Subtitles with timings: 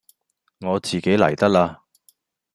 [0.61, 1.81] 我自己嚟得喇